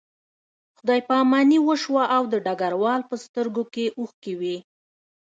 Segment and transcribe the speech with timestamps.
[0.77, 4.57] خدای پاماني وشوه او د ډګروال په سترګو کې اوښکې وې